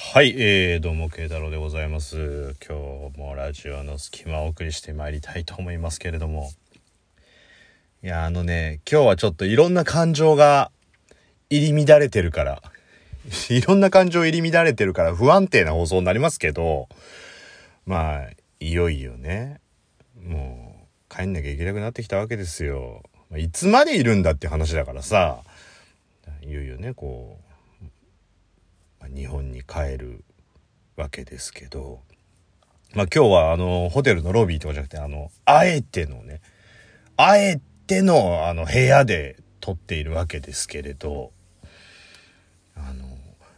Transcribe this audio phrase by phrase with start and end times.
[0.00, 2.54] はい、えー、どうも、慶太郎でございます。
[2.66, 6.52] 今日もラジオの隙間をお送りしてまいりたいと思いますけれども。
[8.04, 10.70] いや、あのね、今日はちょっといろんな感情が
[11.50, 12.62] 入り乱れてるから、
[13.50, 16.88] いろんな感情入り乱れてるから不安定な放送になりますけど、
[17.84, 18.30] まあ、
[18.60, 19.60] いよいよね、
[20.22, 23.02] もう、帰んなきゃいけなくなってきたわけですよ。
[23.36, 25.42] いつまでいるんだって話だからさ、
[26.40, 27.47] いよいよね、こう、
[29.14, 30.24] 日本に帰る
[30.96, 32.00] わけですけど、
[32.94, 36.40] まあ今日はあの、ホテルのロビーとかじゃなくて、あの、あえてのね、
[37.16, 41.32] あえてのあの部屋で撮っているわけですけれど、
[42.74, 43.06] あの、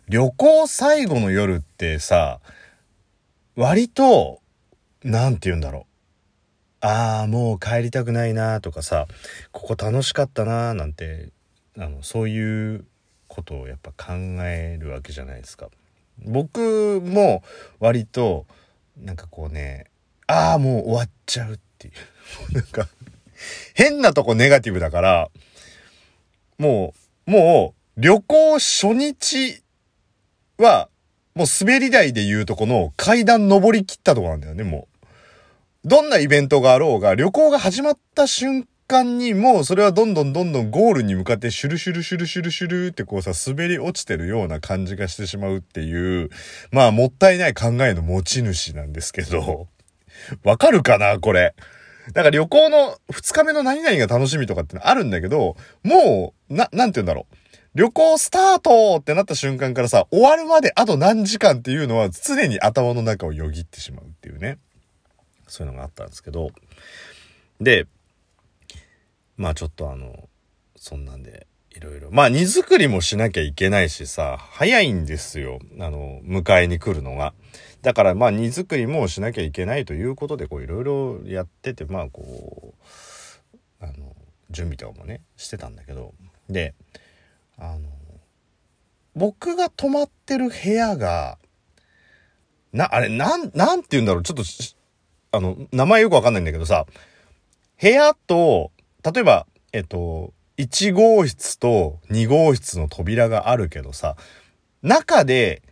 [0.08, 2.40] 旅行最後の夜ってさ、
[3.56, 4.40] 割と、
[5.04, 5.86] なんて言うんだろ
[6.82, 6.86] う。
[6.86, 9.06] ああ、もう帰りたくないなとかさ、
[9.52, 11.30] ここ楽しかったななんて、
[11.76, 12.86] あの、そういう
[13.30, 15.68] ことをやっぱ考えるわけじゃないですか。
[16.18, 17.42] 僕も
[17.78, 18.44] 割と、
[18.98, 19.86] なんかこうね、
[20.26, 21.94] ああ、もう終わっちゃうっていう。
[22.52, 22.88] なんか、
[23.74, 25.30] 変なとこネガティブだから、
[26.58, 26.92] も
[27.26, 29.62] う、もう、旅行初日
[30.58, 30.88] は、
[31.34, 34.88] もう滑り台で言うとこの階段登り切ったとこなんだよね、も
[35.84, 35.88] う。
[35.88, 46.28] どんなイベントがあろうが、旅行が始まった瞬間にもうそれはどんどんどんどんゴールに向かってシュルシュルシュルシュルシュルってこうさ、滑り落ちてるような感じがしてしまうっていう、
[46.72, 49.68] まあもったいない考えの持ち主なんですけど、
[50.42, 51.54] わかるかなこれ。
[52.12, 57.36] だから旅行の2日目の何々が楽しみとかってのあるんだけど、もう、な、なんて言うんだろう。
[57.76, 64.58] 旅行スタートってなった瞬間からさ、終わるまであと何時間っていうのは常に頭の中をよぎってしまうっていうね。
[65.46, 66.50] そういうのがあったんですけど。
[67.60, 67.86] で、
[69.40, 70.28] まあちょっとあの、
[70.76, 72.10] そんなんで、いろいろ。
[72.10, 75.60] まあ荷造りもしなきゃいけないしさ、早いんですよ。
[75.78, 77.32] あの、迎えに来るのが。
[77.80, 84.14] だからまあ荷造りもしなきゃいけないということで、こういろいろやってて、まあこう、あの、
[84.50, 86.12] 準備とかもね、してたんだけど。
[86.50, 86.74] で、
[87.56, 87.88] あの、
[89.16, 91.38] 僕が泊まってる部屋が、
[92.74, 94.42] な、あれ、なん、なんて言うんだろう、ちょっと、
[95.32, 96.84] あの、名前よくわかんないんだけどさ、
[97.80, 98.70] 部屋と、
[99.02, 104.16] 例えば、えっと、1号室と2号室の扉があるけどさ、
[104.82, 105.62] 中で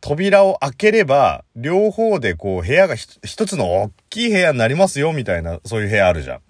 [0.00, 6.40] 扉を開ければ、両方でこう部屋が一つの大きい部屋になりますよ、みたいな、そういう部屋あるじゃん。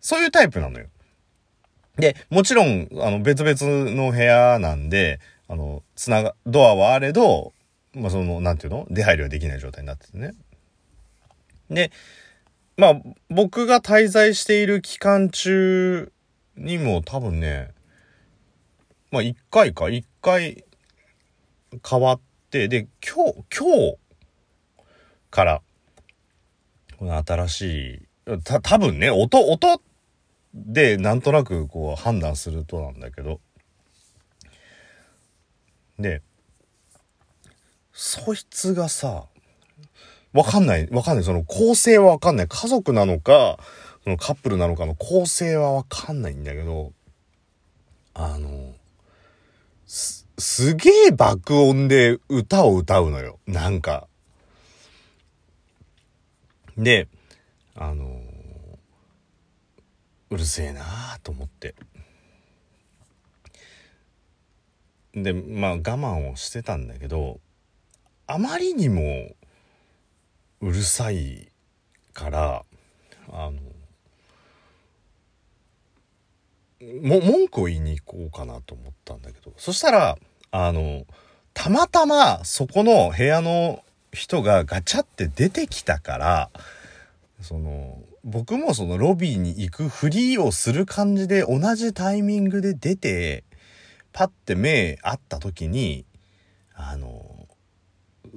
[0.00, 0.86] そういうタイプなのよ。
[1.96, 5.18] で、もちろん、あの、別々の部屋なんで、
[5.48, 7.52] あの、つなが、ドアはあれど、
[7.92, 10.32] まあ、その、なんていうの出入りはできない状態になっててね。
[11.70, 11.90] で、
[12.76, 13.00] まあ、
[13.30, 16.12] 僕が滞在している期間中
[16.56, 17.70] にも多分ね、
[19.10, 20.64] まあ、一回か、一回
[21.88, 22.20] 変わっ
[22.50, 23.96] て、で、今日、今日
[25.30, 25.62] から、
[26.98, 27.62] この新し
[28.26, 29.80] い、た、多分ね、音、音
[30.54, 33.40] でなんとなくこう判断するとなんだけど、
[35.98, 36.20] で、
[37.92, 39.28] そいつがさ、
[40.36, 41.24] わかんない、わかんない。
[41.24, 42.46] その構成はわかんない。
[42.46, 43.58] 家族なのか、
[44.04, 46.92] そのカップルなのかの構成はわかんないんだけど、
[48.12, 48.74] あの、
[49.86, 53.38] す、すげえ爆音で歌を歌うのよ。
[53.46, 54.06] なんか。
[56.76, 57.08] で、
[57.74, 58.20] あの、
[60.28, 60.82] うるせえな
[61.14, 61.74] あと思って。
[65.14, 67.40] で、まあ我慢をしてたんだけど、
[68.26, 69.34] あまりにも
[70.60, 71.48] うるさい
[72.12, 72.64] から、
[73.30, 73.60] あの、
[77.02, 80.18] も、文句を言いに行こうかなと思ったんだけど、そしたら、
[80.50, 81.04] あの、
[81.54, 86.50] たまたまそこの部屋の人がガチャって出てきたから、
[87.40, 93.44] その、僕もそのロビーに行くふりをする感じで同じタイミングで出て、
[94.12, 96.06] パッて目合った時に、
[96.74, 97.35] あの、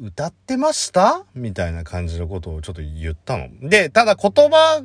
[0.01, 1.25] 歌ってました？
[1.35, 3.49] みたいな感じのことをちょっと言ったの。
[3.69, 4.83] で、ただ言葉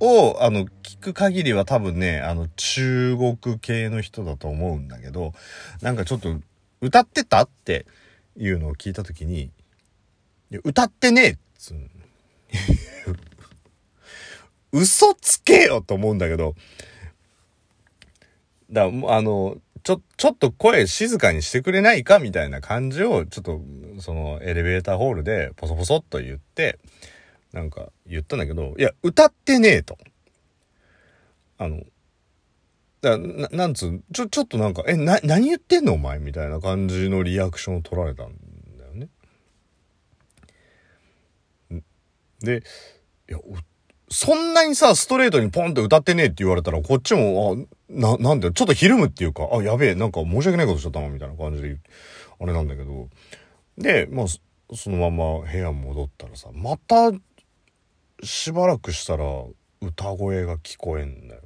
[0.00, 5.34] を、あの、聞く限りは多分ね、あの、中国系の人だと思うんだけど、
[5.82, 6.34] なんかちょっと、
[6.80, 7.42] 歌ってた？
[7.42, 7.84] って
[8.36, 9.50] いうのを聞いた時に、
[10.64, 11.76] 歌ってねえっつう
[14.72, 16.54] 嘘つけよと思うんだけど、
[18.70, 19.58] だあの、
[19.90, 23.60] ちょ、ちょっと声静かにしてくれないかみたいな感じを、ちょっと、
[23.98, 26.78] そのエレベーターホールでポソポソっと言って、
[27.52, 29.98] なんか言ったんだけど、いや、歌ってねえと。
[31.58, 31.82] あの、
[33.02, 38.36] ななんつう、ちょ、ちょっとなんか、え、な、何言ってんのお前みたいな感じのリアクションを取られたん
[38.78, 39.08] だよね。
[42.40, 42.62] で、
[43.28, 43.38] いや、
[44.08, 51.76] そんなにさ、ストレートにポンと歌ってねえって言われたら、こっちも、あ、な、なんで、ちょっとひるむっていうか、あ、やべえ、なんか申し訳ないことしちゃったな、みたいな感じで、
[52.38, 53.08] あれなんだけど。
[53.76, 54.26] で、まあ、
[54.74, 57.12] そのまま部屋戻ったらさ、また、
[58.22, 59.24] しばらくしたら、
[59.80, 61.42] 歌声が聞こえんだよ。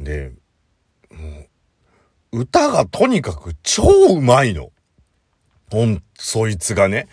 [0.00, 0.32] で、
[1.10, 1.46] も
[2.32, 3.84] う、歌がとにかく超
[4.16, 4.72] うまいの。
[5.70, 7.08] ほん、そいつがね。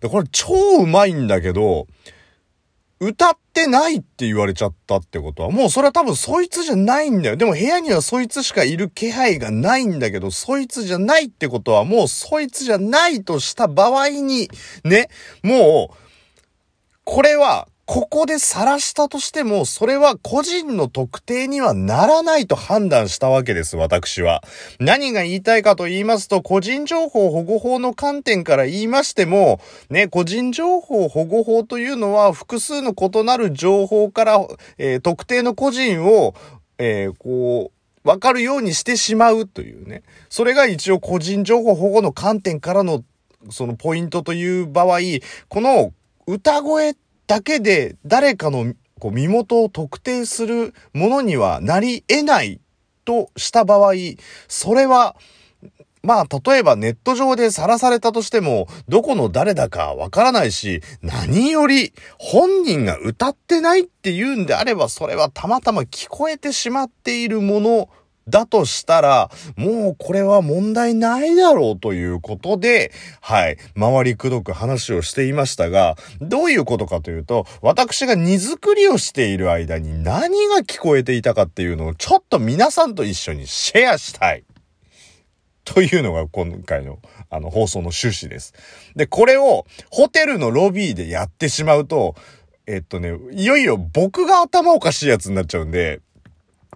[0.00, 1.86] で、これ超うまいんだけど、
[2.98, 7.36] 歌ってないって言われちゃったってことは、もうそれは多分そいつじゃないんだよ。
[7.36, 14.48] でも部屋にはそいつしかいる気配がないんだけど、そいつじゃないってことは、もうそいつじゃないとした場合に、
[14.84, 15.08] ね、
[15.42, 15.96] もう、
[17.04, 24.42] これはここで晒したとしても、それは個人の特定にはならないと判断したわけです、私は。
[24.80, 34.44] 何が言いたいかと言いますと、個人情報保護法の観点から言いましても、ね、個人情報保護法というのは、複数の異なる情報から、
[34.78, 36.34] えー、特定の個人を、
[36.78, 37.70] えー、こ
[38.04, 40.02] う、わかるようにしてしまうというね。
[40.28, 43.04] それが一応個人情報保護の観点からの、
[43.50, 44.98] そのポイントという場合、
[45.48, 45.92] この
[46.26, 52.60] 歌声だけで誰かのこう身元を特定するものにはなり得ない
[53.04, 53.94] とした場合、
[54.48, 55.16] それは、
[56.02, 67.88] まあ、例えばネット上でさらされたとしても、どこの誰だかわからないし、何より本人が歌ってないっていうんであれば、それはたまたま聞こえてしまっているもの
[68.28, 84.44] だとしたら、もうこれは問題ないだろうということで、はい、回りくどく話をしていましたが、どういうことかというと、私が荷造りをしている間に何が聞こえていたかっていうのをちょっと皆さんと一緒にシェアしたい。
[85.64, 88.54] というのが今回のあの放送の趣旨です。
[88.94, 92.14] で、これをホテルのロビーでやってしまうと、
[92.68, 96.00] えっとね、いよいよ僕が頭おかしいやつになっちゃうんで、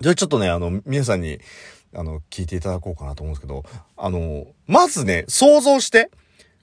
[0.01, 1.41] じゃあちょっとね、あの、皆さんに、
[1.95, 3.65] あの、聞いていただこうかなと思うんですけど、
[3.97, 6.11] あの、まずね、想像して、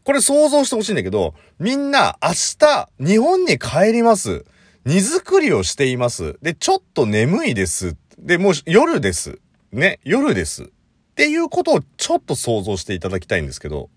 [0.04, 4.45] これ想像してほしいんだけど、みんな明日、日本に帰ります。
[4.86, 6.39] 荷造りをしています。
[6.42, 7.95] で、ちょっと眠いです。
[8.18, 9.40] で、もう夜です。
[9.72, 10.63] ね、夜です。
[10.63, 10.68] っ
[11.16, 13.90] ていうことをちょっと想像していただきたいんですけど、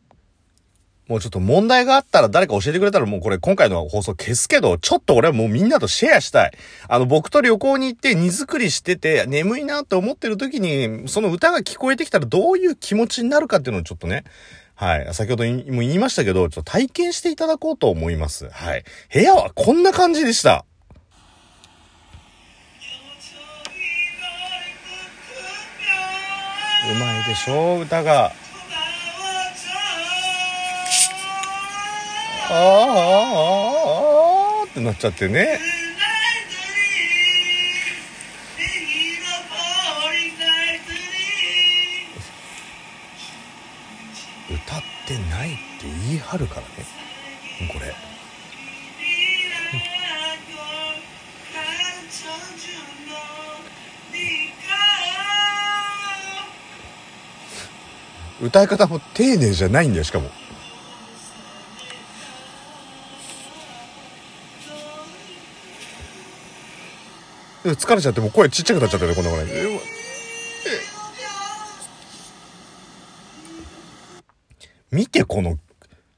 [1.10, 6.52] もうちょっと問題があったら誰か教えてくれたらもうこれ今回の放送消すけど、ちょっと俺はもうみんなとシェアしたい。
[6.86, 14.22] あの僕と旅行に行って荷造りしてて眠いなって思ってる時に、その歌が聞こえてきたらどういう気持ちになるかっていうのをちょっとね、
[14.76, 15.08] はい。
[15.12, 18.48] 先ほども言いましたけど、ちょっと体験していただこうと思います。
[18.48, 18.84] はい。
[19.12, 20.64] 部屋はこんな感じでした。
[26.88, 28.32] うまいでしょ歌が。
[32.52, 32.58] あああ
[34.62, 35.60] あってなっちゃってね
[44.50, 46.68] 歌ってないって言い張るからね
[47.72, 47.94] これ。
[58.42, 60.30] 歌い方も丁寧じゃないんだよしかも。
[67.64, 69.44] 疲れちゃってもう声ちっちゃくなっちゃったねこんなこれ
[74.90, 75.58] 見てこの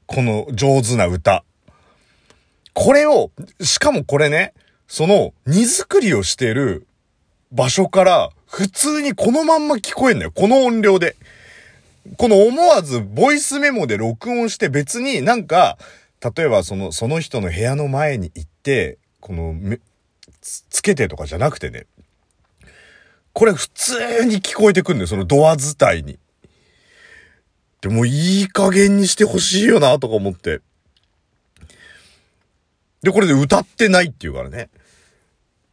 [0.07, 1.43] この上手な歌。
[2.73, 3.31] これを
[3.61, 4.53] しかもこれね
[4.87, 6.87] その荷造りをしてる
[7.51, 10.31] 場所から普通にこのまんま聞こえんだよ。
[10.31, 11.15] この音量で。
[12.17, 15.77] この思わずボイスメモで録音して別になんか
[16.35, 19.55] 例えばそのその人の部屋の前に行ってこの
[20.43, 21.85] つけてとかじゃなくてね、
[23.33, 26.19] これ普通に聞こえてくんだよ、そのドア伝いに。
[27.81, 30.61] でもいい加減にしてほしいよな、とか思って。
[33.01, 34.69] で、これで歌ってないっていうからね。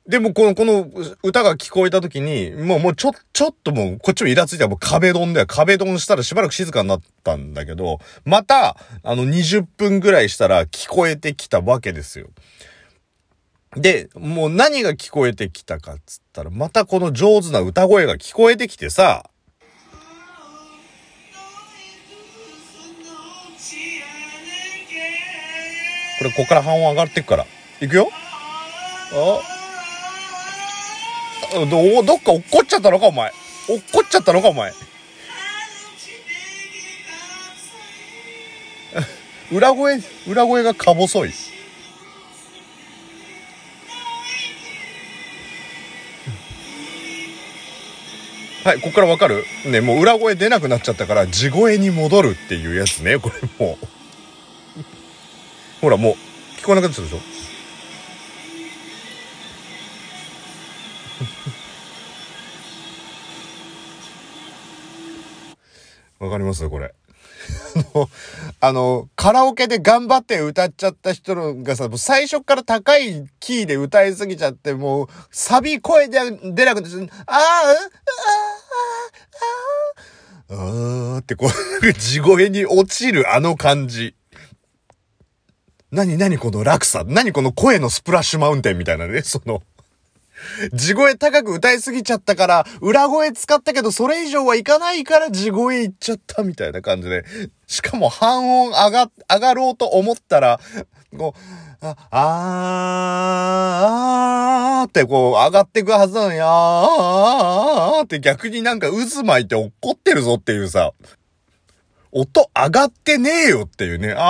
[0.08, 0.90] でも、この、この
[1.22, 5.46] 歌が聞こえた時に、もう、もうちょ、ちょっともう、こっちもイラついたらもう壁ドンだよ。
[5.46, 12.30] 壁ドンしたらしばらく静かになったんだけど、また、あの、20分ぐらいしたら聞こえてきたわけですよ。
[13.76, 19.30] で、もう何が聞こえてきたかっつったら、またこの上手な歌声が聞こえてきてさ、
[26.18, 27.46] これこっから半音上がってくから。
[27.80, 28.10] いくよ
[29.12, 29.40] あ
[31.70, 33.32] ど、どっか落っこっちゃったのかお前。
[33.68, 34.72] 落っこっちゃったのかお前。
[39.52, 41.32] 裏声、裏声がか細い。
[48.64, 49.44] はい、こっからわかる？
[49.66, 53.86] ね、もう裏声出なくなっちゃったから、地声に戻るっていうやつね、これもう。
[55.80, 56.14] ほら、もう、
[56.60, 57.20] 聞こえなくなっちゃうでしょ？
[66.24, 66.68] わかります？
[66.68, 66.94] これ。
[67.94, 68.08] の
[68.60, 76.18] あの、カラオケで頑張って歌っちゃった人がさ、もう最初から高いキーで歌いすぎちゃって、もう、サビ声で
[76.52, 76.88] 出なくて、
[77.26, 77.40] ああ、あ
[80.50, 81.46] あ、ああ、ああってこ
[81.82, 84.14] う、地声に落ちるあの感じ。
[85.92, 89.62] 何何この落差何この声のスプラッシュマウンテンみたいなね、その。
[90.73, 97.25] 地声高く歌いすぎちゃったから、裏声使ったけど、それ以上はいかないから地声いっちゃったみたいな感じで。
[97.66, 100.61] しかも半音上が、上がろうと思ったら、
[101.16, 110.92] こう、あ、あーあーってこう上がってくはずなのに、あーあーって逆になんか渦巻いて怒ってるぞっていうさ。
[112.12, 114.22] 音上がってねえよっていうね、あーあー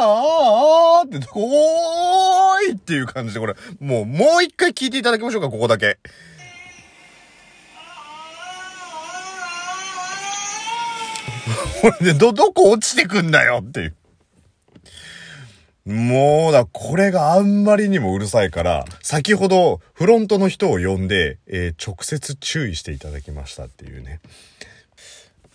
[0.00, 5.98] あーあーって、おーいっていう感じで、これ、もう、もう一回聞いていただきましょうか、ここだけ。
[11.82, 13.94] これで、ど、どこ落ちてくんだよっていう。
[15.86, 24.20] もうだ、これがあんまりにもうるさいから、先ほどフロントの人を呼んで、えー、直接注意していただきましたっていうね。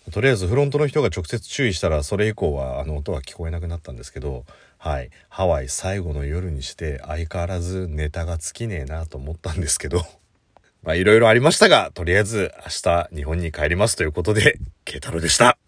[0.10, 4.46] とりあえずフロントの人が直接注意したらそれ以降はあの音は聞こえなくなったんですけど
[4.80, 10.04] はいハワイ最後の夜にして相変わらずネタが尽きねえなと思ったんですけど
[10.82, 15.61] まあいろいろありましたがとりあえず明日日本に帰りますということで慶太郎でした。